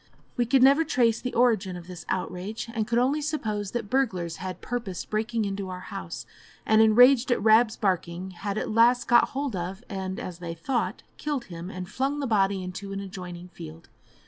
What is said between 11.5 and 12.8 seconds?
him, and flung the body